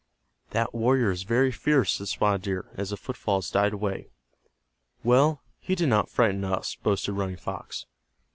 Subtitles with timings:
[0.49, 4.07] "That warrior is very fierce," said Spotted Deer, as the footfalls died away.
[5.03, 7.85] "Well, he did not frighten us," boasted Running Fox.